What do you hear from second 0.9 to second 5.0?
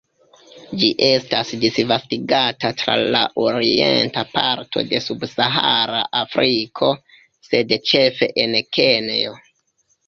estas disvastigata tra la orienta parto